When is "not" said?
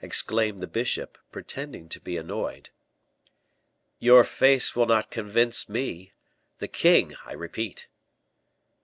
4.86-5.10